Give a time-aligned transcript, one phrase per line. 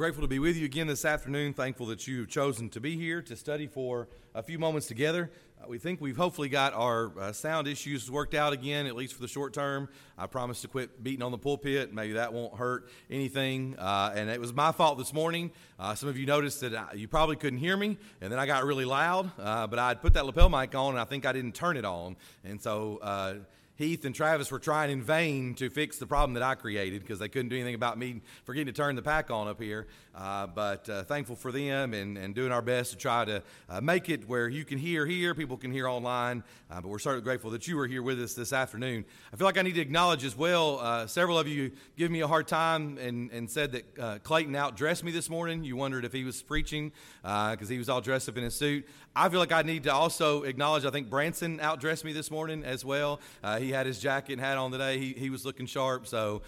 [0.00, 1.52] grateful to be with you again this afternoon.
[1.52, 5.30] Thankful that you've chosen to be here to study for a few moments together.
[5.62, 9.12] Uh, we think we've hopefully got our uh, sound issues worked out again, at least
[9.12, 9.90] for the short term.
[10.16, 11.92] I promised to quit beating on the pulpit.
[11.92, 13.76] Maybe that won't hurt anything.
[13.78, 15.50] Uh, and it was my fault this morning.
[15.78, 18.46] Uh, some of you noticed that I, you probably couldn't hear me, and then I
[18.46, 19.30] got really loud.
[19.38, 21.84] Uh, but I'd put that lapel mic on, and I think I didn't turn it
[21.84, 22.16] on.
[22.42, 23.34] And so uh,
[23.80, 27.18] Heath and Travis were trying in vain to fix the problem that I created because
[27.18, 29.86] they couldn't do anything about me forgetting to turn the pack on up here.
[30.14, 33.80] Uh, but uh, thankful for them and, and doing our best to try to uh,
[33.80, 36.42] make it where you can hear here, people can hear online.
[36.68, 39.04] Uh, but we're certainly grateful that you are here with us this afternoon.
[39.32, 42.20] I feel like I need to acknowledge as well, uh, several of you give me
[42.20, 45.62] a hard time and, and said that uh, Clayton outdressed me this morning.
[45.62, 46.92] You wondered if he was preaching
[47.22, 48.86] because he was all dressed up in his suit.
[49.14, 52.64] I feel like I need to also acknowledge, I think Branson outdressed me this morning
[52.64, 53.20] as well.
[53.58, 54.98] he had his jacket and hat on today.
[54.98, 56.06] He, he was looking sharp.
[56.06, 56.42] So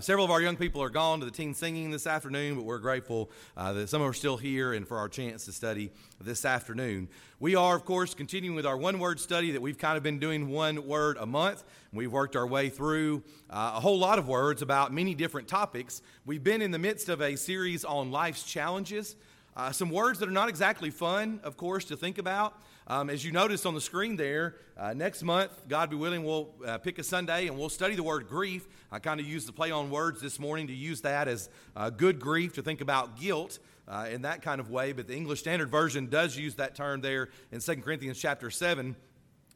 [0.00, 2.78] several of our young people are gone to the teen singing this afternoon, but we're
[2.78, 6.46] grateful grateful uh, that some are still here and for our chance to study this
[6.46, 7.06] afternoon.
[7.38, 10.18] We are, of course, continuing with our one word study that we've kind of been
[10.18, 11.62] doing one word a month.
[11.92, 16.00] We've worked our way through uh, a whole lot of words about many different topics.
[16.24, 19.16] We've been in the midst of a series on life's challenges.
[19.54, 22.58] Uh, some words that are not exactly fun, of course, to think about.
[22.88, 26.54] Um, as you notice on the screen there, uh, next month, God be willing, we'll
[26.64, 28.68] uh, pick a Sunday and we'll study the word grief.
[28.92, 31.90] I kind of used the play on words this morning to use that as uh,
[31.90, 33.58] good grief to think about guilt.
[33.88, 37.00] Uh, in that kind of way, but the English Standard Version does use that term
[37.00, 38.96] there in 2 Corinthians chapter 7.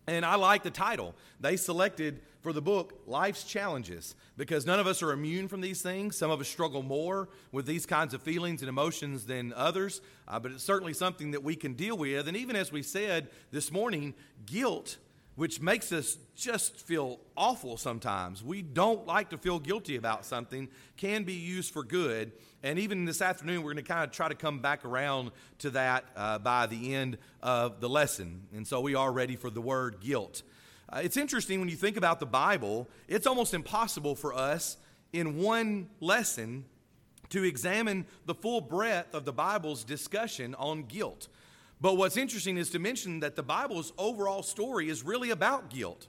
[0.06, 1.14] And I like the title.
[1.40, 5.82] They selected for the book Life's Challenges because none of us are immune from these
[5.82, 6.16] things.
[6.16, 10.38] Some of us struggle more with these kinds of feelings and emotions than others, uh,
[10.40, 12.28] but it's certainly something that we can deal with.
[12.28, 14.14] And even as we said this morning,
[14.46, 14.96] guilt
[15.40, 18.44] which makes us just feel awful sometimes.
[18.44, 22.32] We don't like to feel guilty about something, can be used for good.
[22.62, 25.70] And even this afternoon, we're going to kind of try to come back around to
[25.70, 28.48] that uh, by the end of the lesson.
[28.54, 30.42] And so we are ready for the word guilt.
[30.90, 34.76] Uh, it's interesting when you think about the Bible, it's almost impossible for us
[35.14, 36.66] in one lesson
[37.30, 41.28] to examine the full breadth of the Bible's discussion on guilt.
[41.80, 46.08] But what's interesting is to mention that the Bible's overall story is really about guilt.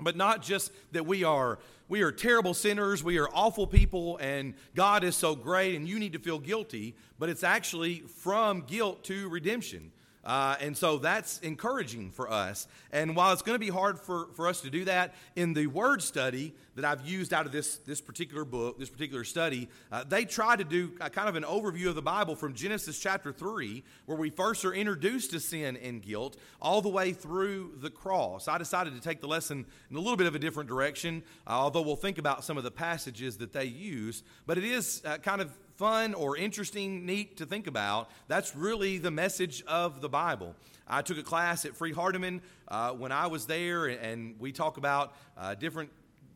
[0.00, 1.58] But not just that we are
[1.88, 5.98] we are terrible sinners, we are awful people and God is so great and you
[5.98, 9.90] need to feel guilty, but it's actually from guilt to redemption.
[10.24, 12.66] Uh, and so that's encouraging for us.
[12.92, 15.66] And while it's going to be hard for, for us to do that, in the
[15.68, 20.04] word study that I've used out of this, this particular book, this particular study, uh,
[20.04, 23.82] they try to do kind of an overview of the Bible from Genesis chapter 3,
[24.06, 28.48] where we first are introduced to sin and guilt, all the way through the cross.
[28.48, 31.50] I decided to take the lesson in a little bit of a different direction, uh,
[31.50, 34.22] although we'll think about some of the passages that they use.
[34.46, 38.10] But it is uh, kind of fun or interesting, neat to think about.
[38.26, 40.56] That's really the message of the Bible.
[40.88, 45.14] I took a class at Freed-Hardeman uh, when I was there, and we talk about
[45.36, 45.90] uh, different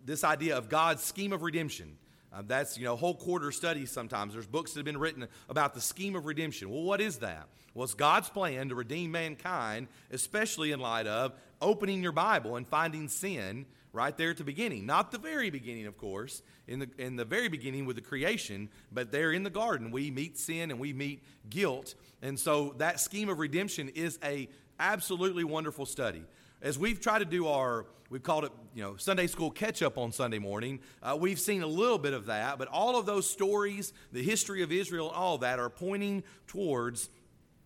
[0.05, 1.97] this idea of God's scheme of redemption.
[2.33, 3.91] Uh, that's you know whole quarter studies.
[3.91, 6.71] Sometimes there's books that have been written about the scheme of redemption.
[6.71, 7.49] Well, what is that?
[7.75, 12.67] Well, it's God's plan to redeem mankind, especially in light of opening your Bible and
[12.67, 14.87] finding sin right there at the beginning.
[14.87, 18.69] Not the very beginning, of course, in the, in the very beginning with the creation,
[18.91, 21.95] but there in the garden, we meet sin and we meet guilt.
[22.23, 24.49] And so that scheme of redemption is a
[24.81, 26.25] absolutely wonderful study.
[26.63, 29.99] As we've tried to do our, we've called it, you know, Sunday school catch up
[29.99, 33.29] on Sunday morning, uh, we've seen a little bit of that, but all of those
[33.29, 37.11] stories, the history of Israel, all that are pointing towards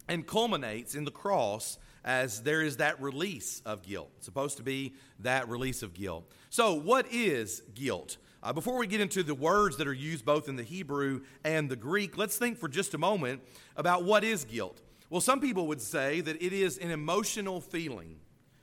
[0.08, 4.10] and culminates in the cross as there is that release of guilt.
[4.16, 6.30] It's supposed to be that release of guilt.
[6.48, 8.16] So, what is guilt?
[8.42, 11.68] Uh, before we get into the words that are used both in the Hebrew and
[11.68, 13.42] the Greek, let's think for just a moment
[13.74, 14.80] about what is guilt.
[15.10, 18.20] Well, some people would say that it is an emotional feeling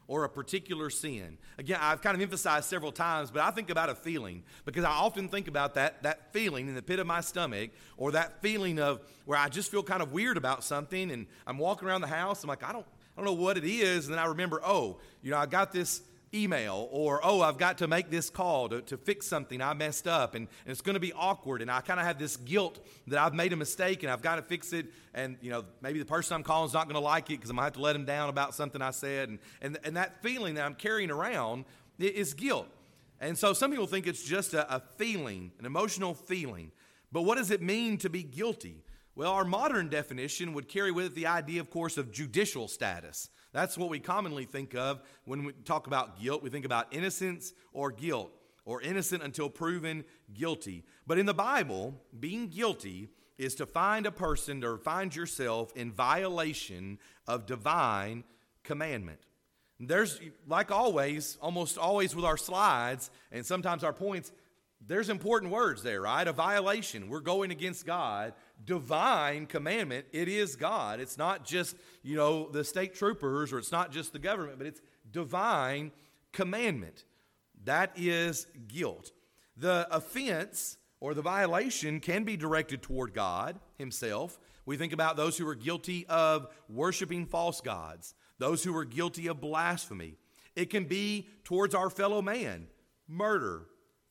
[0.08, 1.38] or a particular sin.
[1.58, 4.92] Again, I've kind of emphasized several times, but I think about a feeling because I
[4.92, 8.80] often think about that, that feeling in the pit of my stomach or that feeling
[8.80, 12.08] of where I just feel kind of weird about something and I'm walking around the
[12.08, 12.44] house.
[12.44, 14.06] I'm like, I don't, I don't know what it is.
[14.06, 16.02] And then I remember, oh, you know, I got this
[16.34, 20.08] email or oh i've got to make this call to, to fix something i messed
[20.08, 22.84] up and, and it's going to be awkward and i kind of have this guilt
[23.08, 26.00] that i've made a mistake and i've got to fix it and you know maybe
[26.00, 27.74] the person i'm calling is not going to like it because i'm going to have
[27.74, 30.74] to let them down about something i said and, and, and that feeling that i'm
[30.74, 31.66] carrying around
[32.00, 32.68] is guilt
[33.22, 36.72] and so some people think it's just a, a feeling an emotional feeling
[37.12, 38.84] but what does it mean to be guilty
[39.16, 43.30] well, our modern definition would carry with it the idea, of course, of judicial status.
[43.52, 46.42] That's what we commonly think of when we talk about guilt.
[46.42, 48.32] We think about innocence or guilt,
[48.66, 50.84] or innocent until proven guilty.
[51.06, 55.92] But in the Bible, being guilty is to find a person or find yourself in
[55.92, 58.24] violation of divine
[58.64, 59.20] commandment.
[59.80, 64.32] There's, like always, almost always with our slides and sometimes our points,
[64.86, 66.28] there's important words there, right?
[66.28, 67.10] A violation.
[67.10, 68.34] We're going against God.
[68.66, 70.06] Divine commandment.
[70.12, 71.00] It is God.
[71.00, 74.68] It's not just, you know, the state troopers or it's not just the government, but
[74.68, 74.82] it's
[75.12, 75.92] divine
[76.32, 77.06] commandment.
[77.66, 79.12] That is guilt.
[79.58, 84.40] The offense or the violation can be directed toward God Himself.
[84.66, 89.28] We think about those who are guilty of worshiping false gods, those who are guilty
[89.28, 90.16] of blasphemy.
[90.56, 92.68] It can be towards our fellow man,
[93.08, 93.66] murder,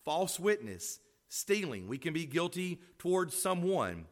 [0.04, 1.88] false witness, stealing.
[1.88, 4.06] We can be guilty towards someone.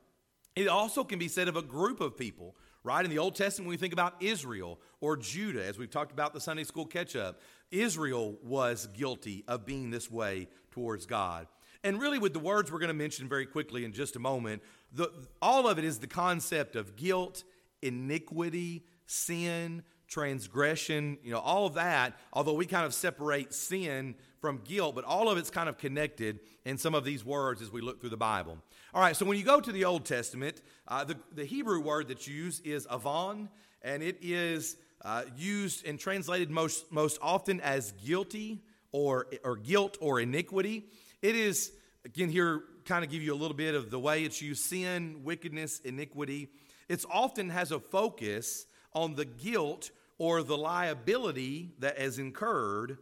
[0.57, 3.05] It also can be said of a group of people, right?
[3.05, 6.35] In the Old Testament, when we think about Israel or Judah, as we've talked about
[6.35, 11.47] the Sunday school catch up, Israel was guilty of being this way towards God.
[11.83, 14.63] And really, with the words we're going to mention very quickly in just a moment,
[14.93, 15.11] the,
[15.41, 17.45] all of it is the concept of guilt,
[17.81, 24.61] iniquity, sin, transgression, you know, all of that, although we kind of separate sin from
[24.65, 27.81] guilt, but all of it's kind of connected in some of these words as we
[27.81, 28.59] look through the Bible.
[28.95, 32.09] All right, so when you go to the Old Testament, uh, the, the Hebrew word
[32.09, 33.49] that's used is avon,
[33.83, 39.99] and it is uh, used and translated most, most often as guilty or, or guilt
[40.01, 40.87] or iniquity.
[41.23, 41.73] It is,
[42.05, 45.21] again, here kind of give you a little bit of the way it's used sin,
[45.23, 46.49] wickedness, iniquity.
[46.89, 52.99] It often has a focus on the guilt or the liability that is incurred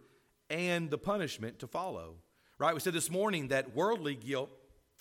[0.50, 2.16] and the punishment to follow.
[2.58, 2.74] Right?
[2.74, 4.50] We said this morning that worldly guilt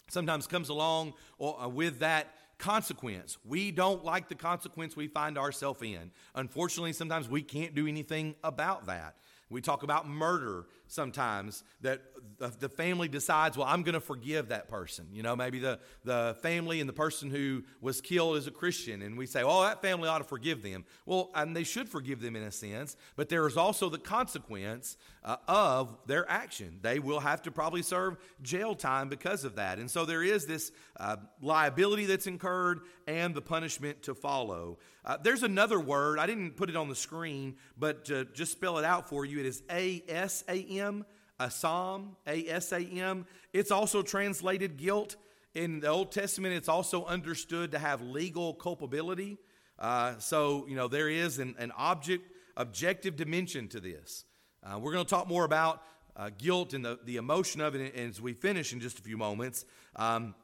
[0.09, 3.37] sometimes comes along uh, with that consequence.
[3.45, 6.11] We don't like the consequence we find ourselves in.
[6.35, 9.15] Unfortunately, sometimes we can't do anything about that.
[9.49, 12.01] We talk about murder sometimes that
[12.37, 15.07] the family decides, well, I'm going to forgive that person.
[15.11, 19.01] You know, maybe the, the family and the person who was killed is a Christian,
[19.01, 20.85] and we say, oh, that family ought to forgive them.
[21.05, 24.97] Well, and they should forgive them in a sense, but there is also the consequence
[25.23, 26.79] uh, of their action.
[26.81, 29.79] They will have to probably serve jail time because of that.
[29.79, 34.77] And so there is this uh, liability that's incurred and the punishment to follow.
[35.03, 38.03] Uh, there's another word, I didn't put it on the screen, but
[38.33, 39.39] just spell it out for you.
[39.39, 41.05] It is A S A M
[41.39, 43.25] asam, A S A M.
[43.53, 45.15] It's also translated guilt.
[45.53, 49.37] In the Old Testament, it's also understood to have legal culpability.
[49.79, 54.25] Uh, so, you know, there is an, an object, objective dimension to this.
[54.63, 55.81] Uh, we're going to talk more about
[56.15, 59.17] uh, guilt and the, the emotion of it as we finish in just a few
[59.17, 59.65] moments.
[59.95, 60.35] Um,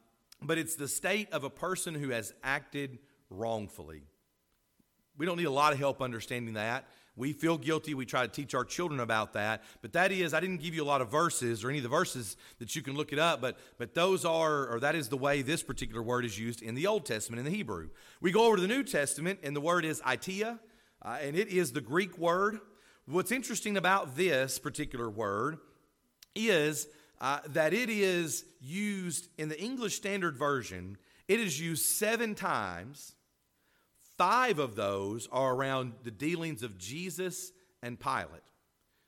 [0.42, 3.00] but it's the state of a person who has acted
[3.30, 4.04] wrongfully.
[5.18, 6.86] We don't need a lot of help understanding that.
[7.16, 7.94] We feel guilty.
[7.94, 9.64] We try to teach our children about that.
[9.82, 11.90] But that is, I didn't give you a lot of verses or any of the
[11.90, 15.18] verses that you can look it up, but, but those are, or that is the
[15.18, 17.90] way this particular word is used in the Old Testament, in the Hebrew.
[18.20, 20.60] We go over to the New Testament, and the word is aitia,
[21.04, 22.60] uh, and it is the Greek word.
[23.06, 25.60] What's interesting about this particular word
[26.36, 26.88] is
[27.22, 33.14] uh, that it is used in the English Standard Version, it is used seven times
[34.18, 37.52] Five of those are around the dealings of Jesus
[37.82, 38.44] and Pilate.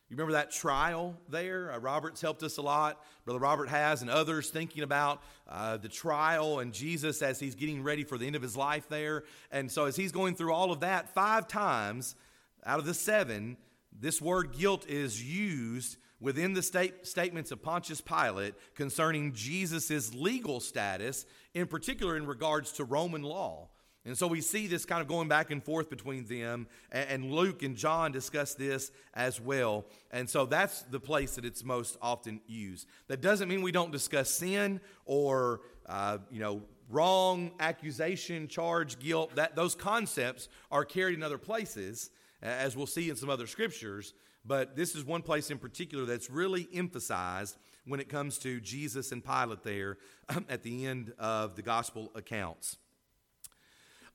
[0.10, 1.72] You remember that trial there?
[1.72, 3.04] Uh, Robert's helped us a lot.
[3.26, 7.82] Brother Robert has, and others thinking about uh, the trial and Jesus as he's getting
[7.82, 9.24] ready for the end of his life there.
[9.52, 12.16] And so, as he's going through all of that, five times
[12.64, 13.58] out of the seven,
[13.92, 20.60] this word guilt is used within the state, statements of Pontius Pilate concerning Jesus' legal
[20.60, 23.70] status, in particular in regards to Roman law.
[24.06, 26.68] And so we see this kind of going back and forth between them.
[26.92, 29.86] And Luke and John discuss this as well.
[30.12, 32.88] And so that's the place that it's most often used.
[33.08, 39.36] That doesn't mean we don't discuss sin or, uh, you know, wrong accusation, charge, guilt.
[39.36, 42.12] That, those concepts are carried in other places,
[42.44, 44.14] as we'll see in some other scriptures.
[44.46, 49.12] But this is one place in particular that's really emphasized when it comes to Jesus
[49.12, 49.98] and Pilate there
[50.50, 52.78] at the end of the gospel accounts.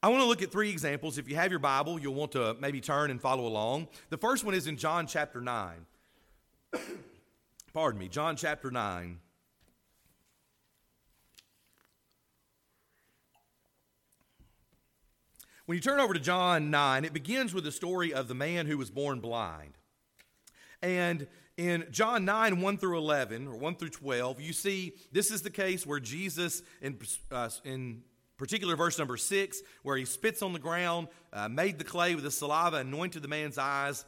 [0.03, 1.19] I want to look at three examples.
[1.19, 3.89] If you have your Bible, you'll want to maybe turn and follow along.
[4.09, 5.87] The first one is in John chapter 9.
[7.75, 9.19] Pardon me, John chapter 9.
[15.67, 18.67] When you turn over to John 9, it begins with the story of the man
[18.67, 19.75] who was born blind.
[20.83, 21.27] And
[21.59, 25.51] in John 9, 1 through 11, or 1 through 12, you see this is the
[25.51, 26.99] case where Jesus, in,
[27.31, 28.03] uh, in
[28.41, 32.25] particular verse number six, where he spits on the ground, uh, made the clay with
[32.25, 34.07] the saliva, anointed the man's eyes,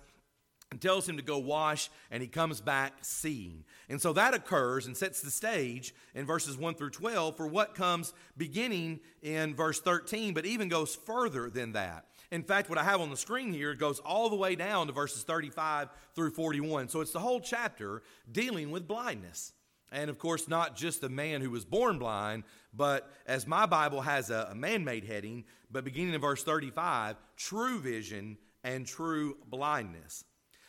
[0.71, 3.62] and tells him to go wash, and he comes back seeing.
[3.91, 7.75] And so that occurs and sets the stage in verses 1 through 12 for what
[7.75, 12.07] comes beginning in verse 13, but even goes further than that.
[12.31, 14.95] In fact, what I have on the screen here goes all the way down to
[14.95, 16.89] verses 35 through 41.
[16.89, 19.53] So it's the whole chapter dealing with blindness.
[19.93, 24.01] And of course, not just the man who was born blind, but as my Bible
[24.01, 29.37] has a, a man made heading, but beginning in verse 35, true vision and true
[29.47, 30.25] blindness.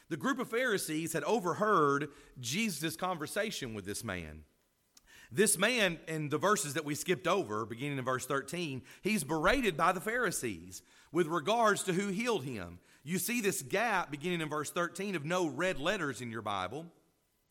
[0.10, 4.44] The group of Pharisees had overheard Jesus' conversation with this man.
[5.32, 9.78] This man, in the verses that we skipped over, beginning in verse 13, he's berated
[9.78, 12.80] by the Pharisees with regards to who healed him.
[13.04, 16.86] You see this gap beginning in verse 13 of no red letters in your Bible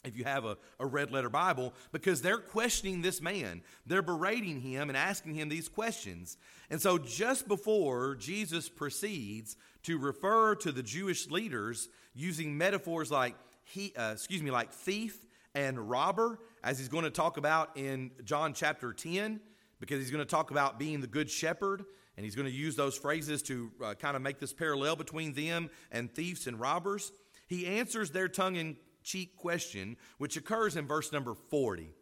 [0.04, 3.62] if you have a, a red letter Bible, because they're questioning this man.
[3.87, 6.37] They're berating him and asking him these questions.
[6.71, 13.37] And so, just before Jesus proceeds to refer to the Jewish leaders using metaphors like
[13.64, 18.11] he, uh, excuse me, like thief and robber, as he's going to talk about in
[18.25, 19.40] John chapter 10,
[19.80, 21.85] because he's going to talk about being the good shepherd,
[22.16, 25.32] and he's going to use those phrases to uh, kind of make this parallel between
[25.32, 27.12] them and thieves and robbers.
[27.47, 31.94] He answers their tongue in cheek question, which occurs in verse number 40.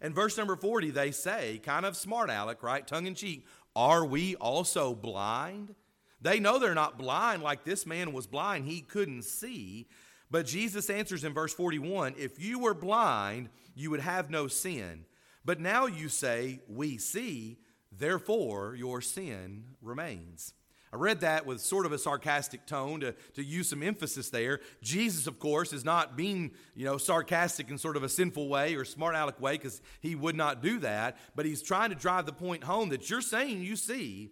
[0.00, 2.86] In verse number 40, they say, kind of smart aleck, right?
[2.86, 5.74] Tongue in cheek, are we also blind?
[6.20, 8.66] They know they're not blind like this man was blind.
[8.66, 9.88] He couldn't see.
[10.30, 15.04] But Jesus answers in verse 41 If you were blind, you would have no sin.
[15.44, 17.58] But now you say, We see,
[17.92, 20.54] therefore your sin remains.
[20.92, 24.60] I read that with sort of a sarcastic tone to, to use some emphasis there.
[24.82, 28.74] Jesus, of course, is not being, you know, sarcastic in sort of a sinful way
[28.74, 31.18] or smart aleck way because he would not do that.
[31.34, 34.30] But he's trying to drive the point home that you're saying you see,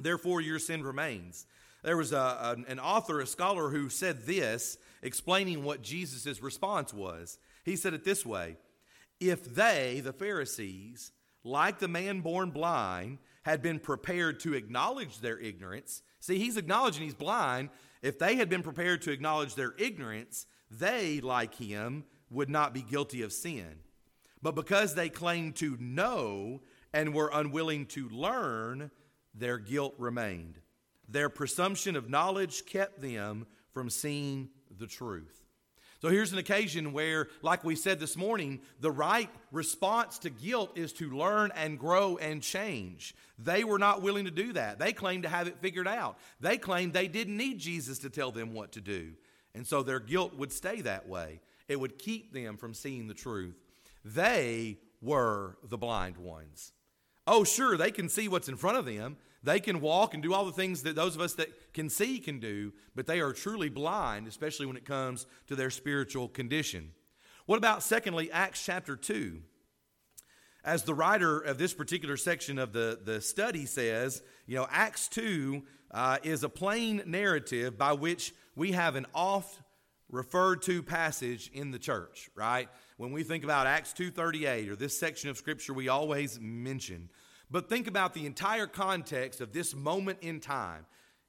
[0.00, 1.46] therefore your sin remains.
[1.84, 7.38] There was a, an author, a scholar, who said this, explaining what Jesus' response was.
[7.64, 8.56] He said it this way
[9.20, 11.12] If they, the Pharisees,
[11.44, 17.04] like the man born blind, had been prepared to acknowledge their ignorance, see, he's acknowledging
[17.04, 17.68] he's blind.
[18.02, 22.82] If they had been prepared to acknowledge their ignorance, they, like him, would not be
[22.82, 23.76] guilty of sin.
[24.42, 26.60] But because they claimed to know
[26.92, 28.90] and were unwilling to learn,
[29.32, 30.58] their guilt remained.
[31.08, 35.45] Their presumption of knowledge kept them from seeing the truth.
[36.06, 40.78] So here's an occasion where, like we said this morning, the right response to guilt
[40.78, 43.12] is to learn and grow and change.
[43.40, 44.78] They were not willing to do that.
[44.78, 46.16] They claimed to have it figured out.
[46.38, 49.14] They claimed they didn't need Jesus to tell them what to do.
[49.52, 51.40] And so their guilt would stay that way.
[51.66, 53.56] It would keep them from seeing the truth.
[54.04, 56.70] They were the blind ones.
[57.26, 59.16] Oh, sure, they can see what's in front of them.
[59.46, 62.18] They can walk and do all the things that those of us that can see
[62.18, 66.90] can do, but they are truly blind, especially when it comes to their spiritual condition.
[67.46, 69.40] What about, secondly, Acts chapter 2?
[70.64, 75.06] As the writer of this particular section of the, the study says, you know, Acts
[75.06, 75.62] 2
[75.92, 79.60] uh, is a plain narrative by which we have an oft
[80.10, 82.68] referred to passage in the church, right?
[82.96, 87.10] When we think about Acts 2:38 or this section of scripture we always mention
[87.50, 90.86] but think about the entire context of this moment in time,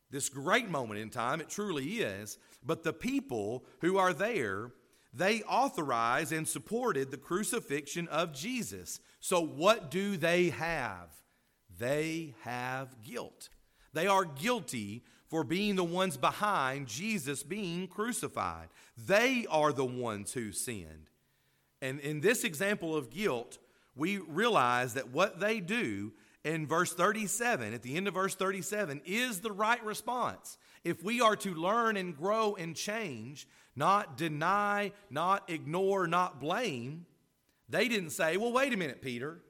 [0.10, 2.38] this great moment in time, it truly is.
[2.66, 4.72] But the people who are there,
[5.14, 9.00] they authorized and supported the crucifixion of Jesus.
[9.20, 11.10] So, what do they have?
[11.78, 13.50] They have guilt.
[13.94, 18.70] They are guilty for being the ones behind Jesus being crucified.
[18.98, 21.10] They are the ones who sinned.
[21.82, 23.58] And in this example of guilt,
[23.98, 26.14] we realize that what they do
[26.44, 30.58] in verse 37, at the end of verse 37, is the right response.
[30.84, 37.06] If we are to learn and grow and change, not deny, not ignore, not blame,
[37.70, 39.42] they didn't say, Well, wait a minute, Peter.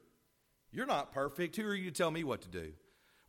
[0.71, 1.55] You're not perfect.
[1.55, 2.73] Who are you to tell me what to do?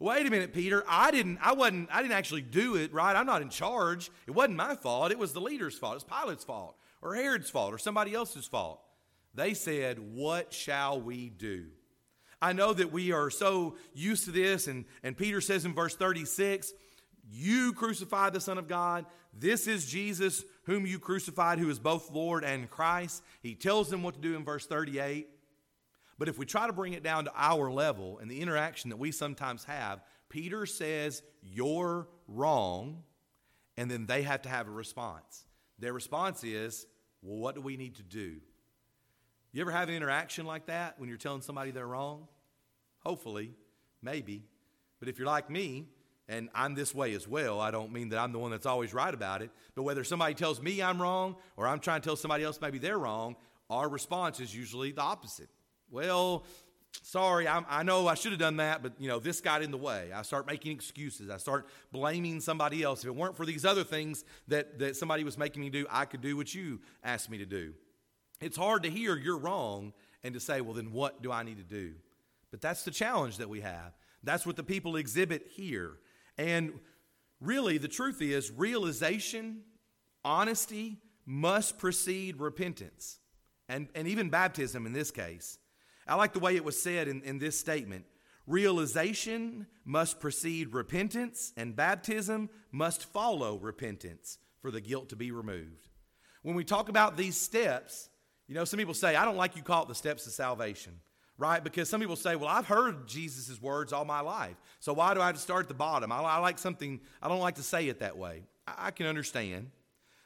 [0.00, 0.84] Wait a minute, Peter.
[0.88, 3.16] I didn't I wasn't I didn't actually do it, right?
[3.16, 4.10] I'm not in charge.
[4.26, 5.10] It wasn't my fault.
[5.10, 5.96] It was the leader's fault.
[5.96, 8.80] It's Pilate's fault or Herod's fault or somebody else's fault.
[9.38, 11.66] They said, What shall we do?
[12.42, 15.94] I know that we are so used to this, and, and Peter says in verse
[15.94, 16.72] 36,
[17.30, 19.06] You crucified the Son of God.
[19.32, 23.22] This is Jesus, whom you crucified, who is both Lord and Christ.
[23.40, 25.28] He tells them what to do in verse 38.
[26.18, 28.96] But if we try to bring it down to our level and the interaction that
[28.96, 33.04] we sometimes have, Peter says, You're wrong.
[33.76, 35.44] And then they have to have a response.
[35.78, 36.88] Their response is,
[37.22, 38.40] Well, what do we need to do?
[39.52, 42.28] You ever have an interaction like that when you're telling somebody they're wrong?
[43.00, 43.52] Hopefully,
[44.02, 44.44] maybe.
[45.00, 45.86] But if you're like me,
[46.28, 47.60] and I'm this way as well.
[47.60, 50.34] I don't mean that I'm the one that's always right about it, but whether somebody
[50.34, 53.36] tells me I'm wrong or I'm trying to tell somebody else maybe they're wrong,
[53.70, 55.48] our response is usually the opposite.
[55.90, 56.44] Well,
[57.02, 59.70] sorry, I'm, i know I should have done that, but you know this got in
[59.70, 60.10] the way.
[60.14, 61.30] I start making excuses.
[61.30, 63.00] I start blaming somebody else.
[63.00, 66.04] If it weren't for these other things that that somebody was making me do, I
[66.04, 67.72] could do what you asked me to do.
[68.40, 69.92] It's hard to hear you're wrong
[70.22, 71.94] and to say, well, then what do I need to do?
[72.50, 73.92] But that's the challenge that we have.
[74.22, 75.98] That's what the people exhibit here.
[76.36, 76.78] And
[77.40, 79.62] really, the truth is, realization,
[80.24, 83.18] honesty must precede repentance,
[83.68, 85.58] and, and even baptism in this case.
[86.06, 88.06] I like the way it was said in, in this statement.
[88.46, 95.88] Realization must precede repentance, and baptism must follow repentance for the guilt to be removed.
[96.42, 98.08] When we talk about these steps,
[98.48, 100.94] you know, some people say, I don't like you call it the steps of salvation
[101.38, 101.62] right?
[101.62, 104.56] Because some people say, well, I've heard Jesus' words all my life.
[104.80, 106.10] So why do I have to start at the bottom?
[106.10, 108.42] I, I like something, I don't like to say it that way.
[108.66, 109.70] I, I can understand.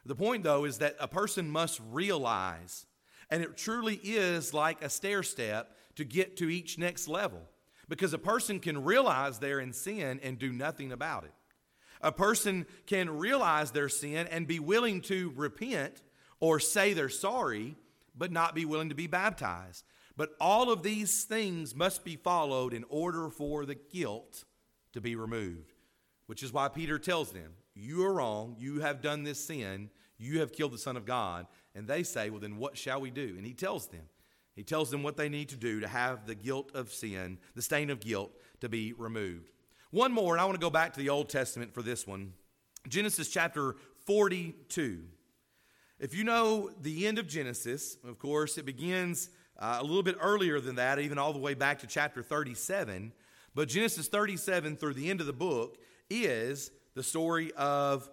[0.05, 2.87] The point, though, is that a person must realize,
[3.31, 7.43] and it truly is like a stair step to get to each next level.
[7.89, 11.33] Because a person can realize they're in sin and do nothing about it.
[12.01, 16.03] A person can realize their sin and be willing to repent
[16.41, 17.77] or say they're sorry,
[18.17, 19.85] but not be willing to be baptized.
[20.17, 24.45] But all of these things must be followed in order for the guilt
[24.93, 25.73] to be removed,
[26.27, 28.57] which is why Peter tells them, You are wrong.
[28.59, 29.91] You have done this sin.
[30.19, 31.47] You have killed the Son of God.
[31.75, 33.35] And they say, Well, then what shall we do?
[33.37, 34.09] And he tells them,
[34.55, 37.63] He tells them what they need to do to have the guilt of sin, the
[37.63, 39.51] stain of guilt, to be removed.
[39.91, 42.35] One more, and I want to go back to the Old Testament for this one
[42.89, 43.77] Genesis chapter
[44.07, 45.05] 42.
[46.03, 50.17] If you know the end of Genesis, of course, it begins uh, a little bit
[50.21, 53.13] earlier than that, even all the way back to chapter 37.
[53.55, 55.79] But Genesis 37 through the end of the book
[56.11, 58.11] is the story of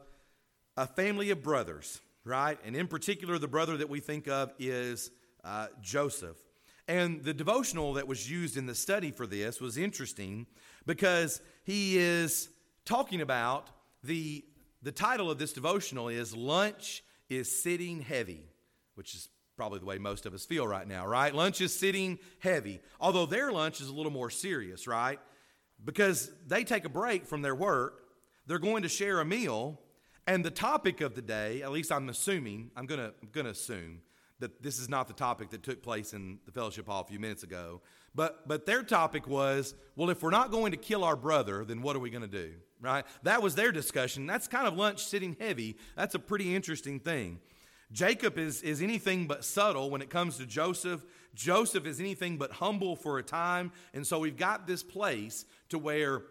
[0.77, 2.59] a family of brothers, right?
[2.63, 5.09] And in particular, the brother that we think of is
[5.43, 6.37] uh, Joseph.
[6.87, 10.45] And the devotional that was used in the study for this was interesting
[10.85, 12.49] because he is
[12.85, 13.71] talking about
[14.03, 14.45] the,
[14.83, 18.43] the title of this devotional is Lunch is Sitting Heavy,
[18.95, 21.35] which is probably the way most of us feel right now, right?
[21.35, 25.19] Lunch is sitting heavy, although their lunch is a little more serious, right?
[25.83, 28.05] Because they take a break from their work,
[28.47, 29.77] they're going to share a meal,
[30.25, 33.43] and the topic of the day, at least I'm assuming, I'm going to I'm going
[33.43, 33.99] to assume
[34.39, 37.19] that this is not the topic that took place in the fellowship hall a few
[37.19, 37.81] minutes ago,
[38.15, 41.81] but but their topic was, well, if we're not going to kill our brother, then
[41.81, 42.53] what are we going to do?
[42.81, 43.05] Right?
[43.23, 44.25] That was their discussion.
[44.25, 45.77] That's kind of lunch sitting heavy.
[45.95, 47.39] That's a pretty interesting thing.
[47.91, 51.03] Jacob is, is anything but subtle when it comes to Joseph.
[51.33, 53.71] Joseph is anything but humble for a time.
[53.93, 56.23] And so we've got this place to where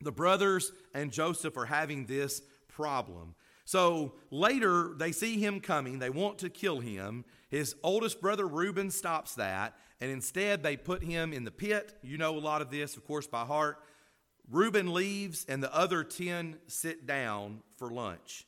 [0.00, 3.34] the brothers and Joseph are having this problem.
[3.64, 7.24] So later they see him coming, they want to kill him.
[7.48, 11.94] His oldest brother Reuben stops that, and instead they put him in the pit.
[12.02, 13.78] You know a lot of this, of course, by heart.
[14.50, 18.46] Reuben leaves, and the other 10 sit down for lunch.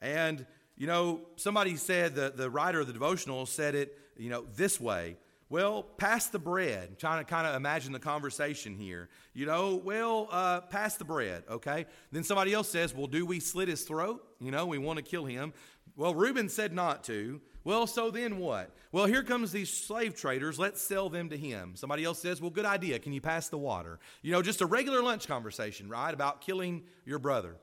[0.00, 0.46] And
[0.78, 4.80] you know, somebody said, the, the writer of the devotional said it, you know, this
[4.80, 5.16] way.
[5.50, 6.88] Well, pass the bread.
[6.90, 9.08] I'm trying to kind of imagine the conversation here.
[9.34, 11.86] You know, well, uh, pass the bread, okay?
[12.12, 14.22] Then somebody else says, well, do we slit his throat?
[14.40, 15.52] You know, we want to kill him.
[15.96, 17.40] Well, Reuben said not to.
[17.68, 18.70] Well, so then what?
[18.92, 20.58] Well, here comes these slave traders.
[20.58, 21.74] Let's sell them to him.
[21.76, 22.98] Somebody else says, well, good idea.
[22.98, 23.98] Can you pass the water?
[24.22, 26.14] You know, just a regular lunch conversation, right?
[26.14, 27.56] About killing your brother,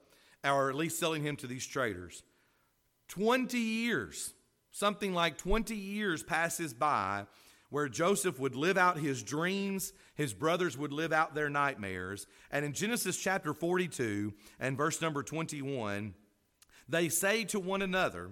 [0.43, 2.21] or at least selling him to these traders.
[3.07, 4.35] 20 years,
[4.69, 7.25] something like 20 years passes by
[7.71, 12.27] where Joseph would live out his dreams, his brothers would live out their nightmares.
[12.51, 16.13] And in Genesis chapter 42 and verse number 21,
[16.87, 18.29] they say to one another,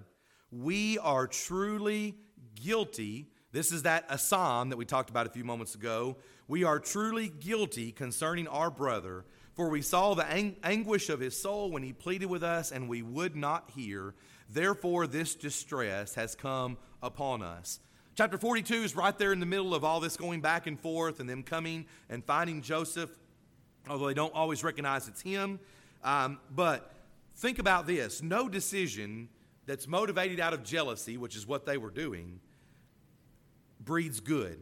[0.62, 2.16] We are truly
[2.54, 3.28] guilty.
[3.52, 6.18] This is that asam that we talked about a few moments ago.
[6.48, 11.36] We are truly guilty concerning our brother, for we saw the ang- anguish of his
[11.36, 14.14] soul when he pleaded with us, and we would not hear.
[14.48, 17.80] Therefore, this distress has come upon us.
[18.14, 21.20] Chapter 42 is right there in the middle of all this going back and forth
[21.20, 23.10] and them coming and finding Joseph,
[23.90, 25.60] although they don't always recognize it's him.
[26.04, 26.94] Um, but
[27.38, 29.30] think about this no decision
[29.66, 32.40] that's motivated out of jealousy, which is what they were doing,
[33.80, 34.60] breeds good.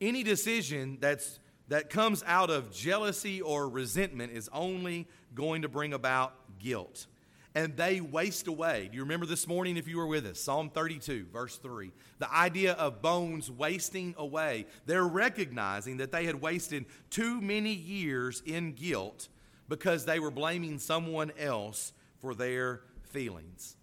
[0.00, 5.94] Any decision that's that comes out of jealousy or resentment is only going to bring
[5.94, 7.06] about guilt
[7.54, 8.88] and they waste away.
[8.90, 10.40] Do you remember this morning if you were with us?
[10.40, 11.92] Psalm 32, verse 3.
[12.18, 14.66] The idea of bones wasting away.
[14.86, 19.28] They're recognizing that they had wasted too many years in guilt
[19.68, 23.76] because they were blaming someone else for their feelings.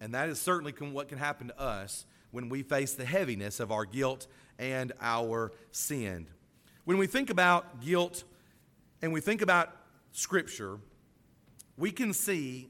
[0.00, 3.72] And that is certainly what can happen to us when we face the heaviness of
[3.72, 4.26] our guilt
[4.58, 6.26] and our sin.
[6.84, 8.24] When we think about guilt
[9.02, 9.74] and we think about
[10.12, 10.78] Scripture,
[11.76, 12.68] we can see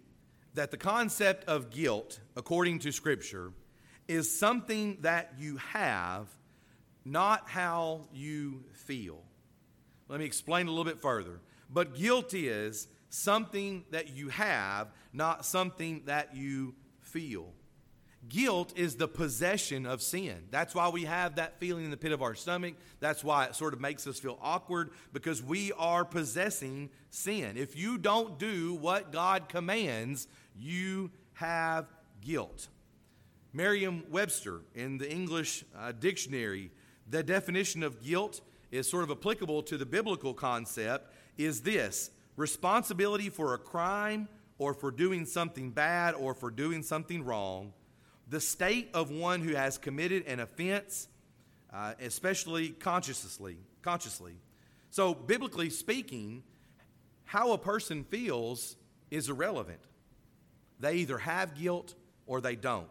[0.54, 3.52] that the concept of guilt, according to Scripture,
[4.06, 6.28] is something that you have,
[7.04, 9.22] not how you feel.
[10.08, 11.40] Let me explain a little bit further.
[11.70, 17.52] But guilt is something that you have, not something that you feel.
[18.28, 20.36] Guilt is the possession of sin.
[20.50, 22.74] That's why we have that feeling in the pit of our stomach.
[23.00, 27.56] That's why it sort of makes us feel awkward because we are possessing sin.
[27.56, 30.26] If you don't do what God commands,
[30.58, 31.86] you have
[32.20, 32.68] guilt.
[33.52, 36.70] Merriam Webster, in the English uh, dictionary,
[37.08, 43.28] the definition of guilt is sort of applicable to the biblical concept is this responsibility
[43.28, 47.72] for a crime or for doing something bad or for doing something wrong,
[48.28, 51.08] the state of one who has committed an offense,
[51.72, 53.58] uh, especially consciously.
[53.82, 54.34] Consciously.
[54.90, 56.44] So, biblically speaking,
[57.24, 58.76] how a person feels
[59.10, 59.80] is irrelevant.
[60.80, 61.94] They either have guilt
[62.26, 62.86] or they don't.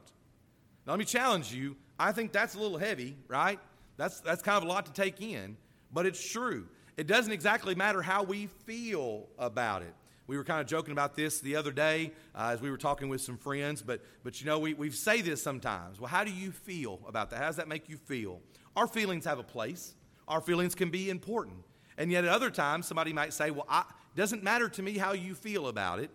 [0.86, 1.78] Now, let me challenge you.
[1.98, 3.60] I think that's a little heavy, right?
[3.96, 5.58] That's, that's kind of a lot to take in,
[5.92, 6.68] but it's true.
[6.98, 9.94] It doesn't exactly matter how we feel about it.
[10.26, 13.08] We were kind of joking about this the other day uh, as we were talking
[13.08, 16.02] with some friends, but, but you know, we, we say this sometimes.
[16.02, 17.40] Well, how do you feel about that?
[17.40, 18.42] How does that make you feel?
[18.76, 19.94] Our feelings have a place,
[20.28, 21.58] our feelings can be important.
[21.98, 25.14] And yet, at other times, somebody might say, Well, it doesn't matter to me how
[25.14, 26.12] you feel about it.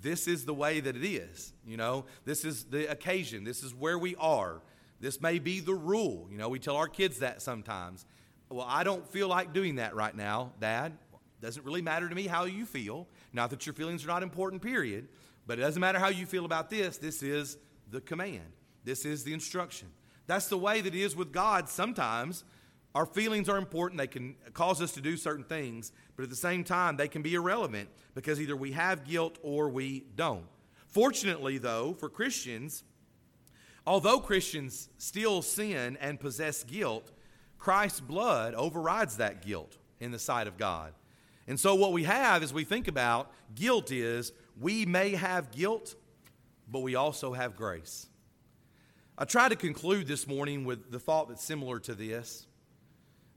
[0.00, 1.52] This is the way that it is.
[1.66, 4.60] You know, this is the occasion, this is where we are.
[5.00, 6.28] This may be the rule.
[6.30, 8.06] You know, we tell our kids that sometimes.
[8.52, 10.92] Well, I don't feel like doing that right now, Dad.
[11.40, 13.08] Doesn't really matter to me how you feel.
[13.32, 15.08] Not that your feelings are not important, period,
[15.46, 16.98] but it doesn't matter how you feel about this.
[16.98, 17.56] This is
[17.90, 18.52] the command,
[18.84, 19.88] this is the instruction.
[20.26, 21.68] That's the way that it is with God.
[21.68, 22.44] Sometimes
[22.94, 26.36] our feelings are important, they can cause us to do certain things, but at the
[26.36, 30.44] same time, they can be irrelevant because either we have guilt or we don't.
[30.88, 32.84] Fortunately, though, for Christians,
[33.86, 37.10] although Christians still sin and possess guilt,
[37.62, 40.94] Christ's blood overrides that guilt in the sight of God.
[41.46, 45.94] And so, what we have as we think about guilt is we may have guilt,
[46.68, 48.08] but we also have grace.
[49.16, 52.48] I try to conclude this morning with the thought that's similar to this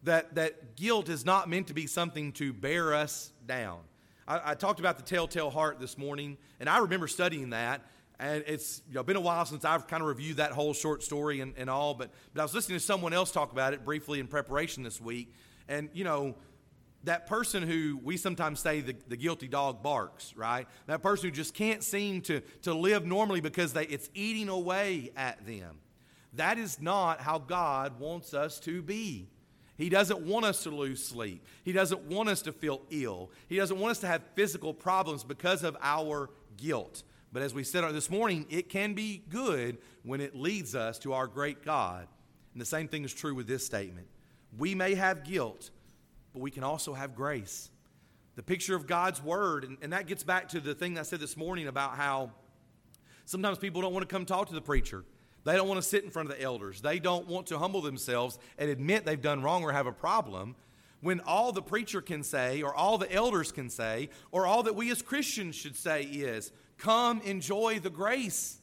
[0.01, 3.81] that, that guilt is not meant to be something to bear us down.
[4.27, 7.81] I, I talked about the telltale heart this morning, and I remember studying that.
[8.19, 11.03] And it's you know, been a while since I've kind of reviewed that whole short
[11.03, 13.83] story and, and all, but, but I was listening to someone else talk about it
[13.83, 15.33] briefly in preparation this week.
[15.67, 16.35] And, you know,
[17.03, 20.67] that person who we sometimes say the, the guilty dog barks, right?
[20.87, 25.11] That person who just can't seem to, to live normally because they, it's eating away
[25.15, 25.79] at them.
[26.33, 29.27] That is not how God wants us to be.
[29.77, 31.45] He doesn't want us to lose sleep.
[31.63, 33.31] He doesn't want us to feel ill.
[33.47, 37.03] He doesn't want us to have physical problems because of our guilt.
[37.35, 41.11] But as we said this morning, it can be good when it leads us to
[41.11, 42.07] our great God.
[42.53, 44.07] And the same thing is true with this statement.
[44.57, 45.69] We may have guilt,
[46.31, 47.71] but we can also have grace.
[48.37, 51.19] The picture of God's Word, and, and that gets back to the thing I said
[51.19, 52.31] this morning about how
[53.25, 55.03] sometimes people don't want to come talk to the preacher.
[55.43, 56.79] They don't want to sit in front of the elders.
[56.79, 60.55] They don't want to humble themselves and admit they've done wrong or have a problem.
[61.01, 64.75] When all the preacher can say, or all the elders can say, or all that
[64.77, 68.59] we as Christians should say is, Come enjoy the grace.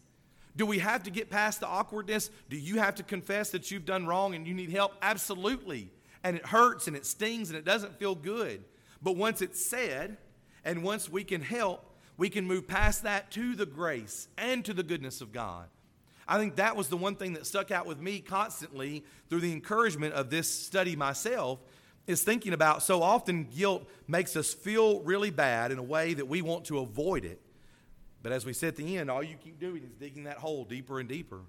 [0.55, 2.31] Do we have to get past the awkwardness?
[2.51, 4.92] Do you have to confess that you've done wrong and you need help?
[5.01, 5.90] Absolutely
[6.25, 8.64] and it hurts and it stings and it doesn't feel good.
[9.03, 10.16] But once it's said,
[10.64, 11.85] and once we can help,
[12.16, 15.66] we can move past that to the grace and to the goodness of God.
[16.29, 19.53] I think that was the one thing that stuck out with me constantly through the
[19.53, 21.59] encouragement of this study myself
[22.07, 26.29] is thinking about so often guilt makes us feel really bad in a way that
[26.29, 27.41] we want to avoid it.
[28.22, 30.64] But as we said at the end, all you keep doing is digging that hole
[30.64, 31.40] deeper and deeper.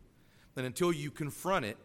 [0.55, 1.77] And until you confront it,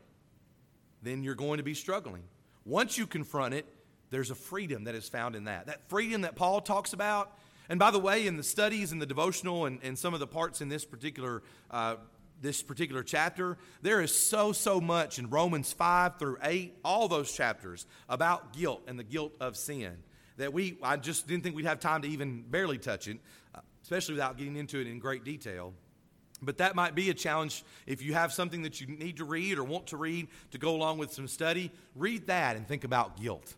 [1.03, 2.23] then you're going to be struggling.
[2.65, 3.67] Once you confront it,
[4.11, 5.67] there's a freedom that is found in that.
[5.67, 7.39] That freedom that Paul talks about.
[7.69, 10.27] And by the way, in the studies and the devotional and, and some of the
[10.27, 11.97] parts in this particular uh,
[12.41, 17.33] this particular chapter, there is so, so much in Romans 5 through 8, all those
[17.33, 19.97] chapters about guilt and the guilt of sin
[20.39, 23.19] that we, I just didn't think we'd have time to even barely touch it,
[23.89, 25.73] especially without getting into it in great detail.
[26.43, 29.57] But that might be a challenge if you have something that you need to read
[29.57, 31.71] or want to read to go along with some study.
[31.97, 33.55] Read that and think about guilt.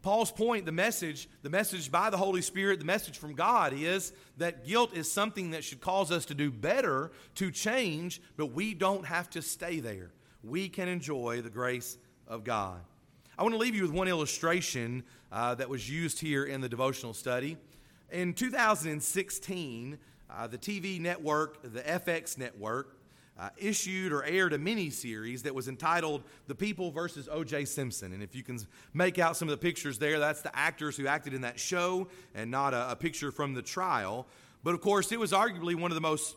[0.00, 4.14] Paul's point, the message, the message by the Holy Spirit, the message from God is
[4.38, 8.72] that guilt is something that should cause us to do better, to change, but we
[8.72, 10.10] don't have to stay there.
[10.42, 12.80] We can enjoy the grace of God.
[13.38, 16.68] I want to leave you with one illustration uh, that was used here in the
[16.70, 17.58] devotional study.
[18.12, 19.98] In 2016,
[20.30, 22.98] uh, the TV network, the FX network,
[23.38, 27.64] uh, issued or aired a mini series that was entitled The People versus O.J.
[27.66, 28.12] Simpson.
[28.12, 28.58] And if you can
[28.94, 32.06] make out some of the pictures there, that's the actors who acted in that show
[32.34, 34.26] and not a, a picture from the trial.
[34.62, 36.36] But of course, it was arguably one of the most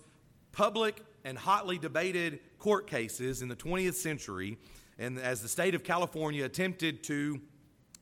[0.52, 4.58] public and hotly debated court cases in the 20th century.
[4.98, 7.40] And as the state of California attempted to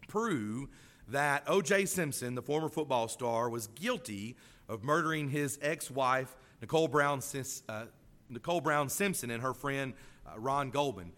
[0.08, 0.70] prove
[1.10, 1.86] that O.J.
[1.86, 4.36] Simpson, the former football star, was guilty
[4.68, 7.22] of murdering his ex wife, Nicole Brown,
[7.70, 7.86] uh,
[8.30, 9.94] Nicole Brown Simpson and her friend
[10.26, 11.12] uh, Ron Goldman.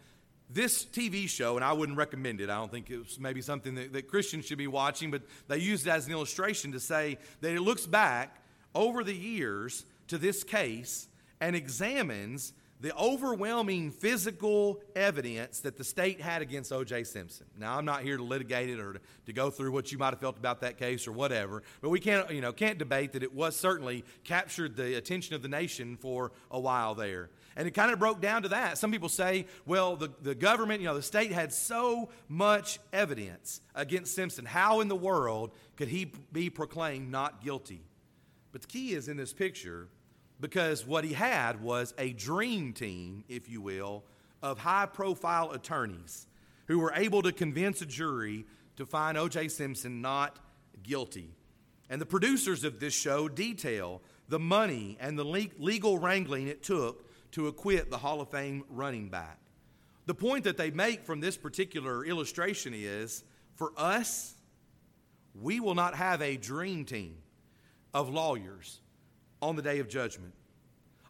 [0.52, 3.93] This TV show, and I wouldn't recommend it, I don't think it's maybe something that,
[3.93, 7.54] that Christians should be watching, but they used it as an illustration to say that
[7.54, 8.41] it looks back
[8.73, 11.08] over the years to this case
[11.39, 17.04] and examines the overwhelming physical evidence that the state had against O.J.
[17.04, 17.46] Simpson.
[17.58, 20.12] Now, I'm not here to litigate it or to, to, go through what you might
[20.12, 23.24] have felt about that case or whatever, but we can't, you know, can't debate that
[23.24, 27.30] it was certainly captured the attention of the nation for a while there.
[27.58, 28.78] And it kind of broke down to that.
[28.78, 33.60] Some people say, well, the, the government, you know, the state had so much evidence
[33.76, 34.46] against Simpson.
[34.46, 37.84] How in the world could he be proclaimed not guilty?
[38.54, 39.89] But the key is in this picture
[40.39, 44.04] because what he had was a dream team, if you will,
[44.41, 46.28] of high profile attorneys
[46.67, 48.45] who were able to convince a jury
[48.78, 49.49] to find O.J.
[49.49, 50.39] Simpson not
[50.84, 51.36] guilty.
[51.89, 57.06] And the producers of this show detail the money and the legal wrangling it took
[57.32, 59.39] to acquit the Hall of Fame running back.
[60.06, 63.23] The point that they make from this particular illustration is
[63.56, 64.36] for us,
[65.39, 67.17] we will not have a dream team
[67.93, 68.80] of lawyers
[69.41, 70.34] on the day of judgment.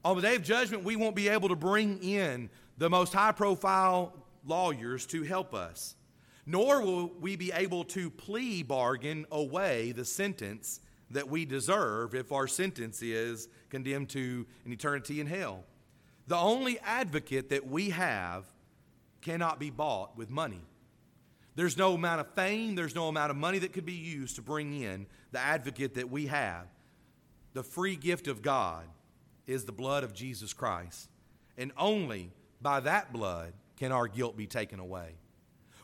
[0.03, 3.33] On the day of judgment, we won't be able to bring in the most high
[3.33, 4.13] profile
[4.45, 5.95] lawyers to help us,
[6.45, 10.79] nor will we be able to plea bargain away the sentence
[11.11, 15.65] that we deserve if our sentence is condemned to an eternity in hell.
[16.27, 18.45] The only advocate that we have
[19.21, 20.61] cannot be bought with money.
[21.55, 24.41] There's no amount of fame, there's no amount of money that could be used to
[24.41, 26.67] bring in the advocate that we have
[27.53, 28.85] the free gift of God
[29.47, 31.09] is the blood of Jesus Christ.
[31.57, 32.31] And only
[32.62, 35.15] by that blood can our guilt be taken away.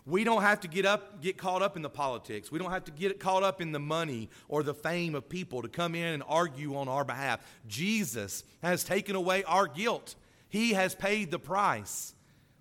[0.06, 2.52] We don't have to get up, get caught up in the politics.
[2.52, 5.64] We don't have to get caught up in the money or the fame of people
[5.64, 7.40] to come in and argue on our behalf.
[7.68, 10.16] Jesus has taken away our guilt.
[10.48, 12.14] He has paid the price.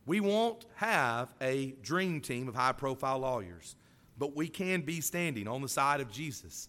[0.07, 3.77] We won't have a dream team of high profile lawyers,
[4.17, 6.69] but we can be standing on the side of Jesus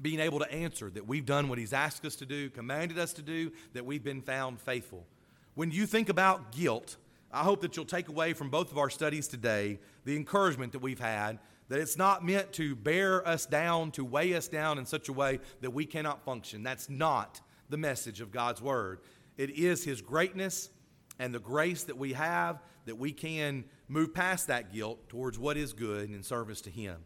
[0.00, 3.12] being able to answer that we've done what He's asked us to do, commanded us
[3.14, 5.06] to do, that we've been found faithful.
[5.54, 6.96] When you think about guilt,
[7.32, 10.80] I hope that you'll take away from both of our studies today the encouragement that
[10.80, 14.86] we've had that it's not meant to bear us down, to weigh us down in
[14.86, 16.62] such a way that we cannot function.
[16.62, 19.00] That's not the message of God's Word.
[19.36, 20.70] It is His greatness
[21.18, 25.56] and the grace that we have that we can move past that guilt towards what
[25.56, 26.98] is good and in service to Him.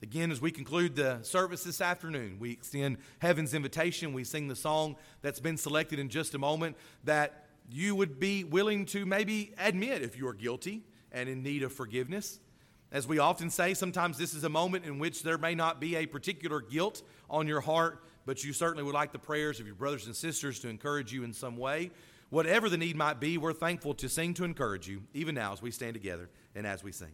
[0.00, 4.12] Again, as we conclude the service this afternoon, we extend heaven's invitation.
[4.12, 8.44] We sing the song that's been selected in just a moment that you would be
[8.44, 12.38] willing to maybe admit if you are guilty and in need of forgiveness.
[12.92, 15.96] As we often say, sometimes this is a moment in which there may not be
[15.96, 19.74] a particular guilt on your heart, but you certainly would like the prayers of your
[19.74, 21.90] brothers and sisters to encourage you in some way.
[22.30, 25.60] Whatever the need might be, we're thankful to sing to encourage you, even now as
[25.60, 27.12] we stand together and as we sing.